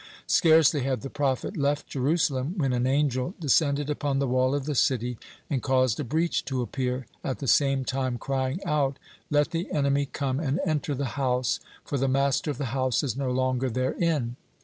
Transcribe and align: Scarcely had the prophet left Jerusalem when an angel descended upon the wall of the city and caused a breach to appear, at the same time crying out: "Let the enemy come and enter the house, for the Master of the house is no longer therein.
Scarcely 0.25 0.81
had 0.81 1.01
the 1.01 1.11
prophet 1.11 1.55
left 1.55 1.85
Jerusalem 1.85 2.55
when 2.57 2.73
an 2.73 2.87
angel 2.87 3.35
descended 3.39 3.87
upon 3.87 4.17
the 4.17 4.25
wall 4.27 4.55
of 4.55 4.65
the 4.65 4.73
city 4.73 5.19
and 5.47 5.61
caused 5.61 5.99
a 5.99 6.03
breach 6.03 6.43
to 6.45 6.63
appear, 6.63 7.05
at 7.23 7.37
the 7.37 7.45
same 7.45 7.85
time 7.85 8.17
crying 8.17 8.61
out: 8.65 8.97
"Let 9.29 9.51
the 9.51 9.71
enemy 9.71 10.07
come 10.07 10.39
and 10.39 10.59
enter 10.65 10.95
the 10.95 11.05
house, 11.21 11.59
for 11.85 11.99
the 11.99 12.07
Master 12.07 12.49
of 12.49 12.57
the 12.57 12.65
house 12.73 13.03
is 13.03 13.15
no 13.15 13.29
longer 13.29 13.69
therein. 13.69 14.37